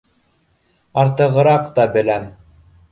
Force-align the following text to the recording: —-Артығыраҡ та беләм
—-Артығыраҡ 1.03 1.71
та 1.79 1.89
беләм 1.99 2.29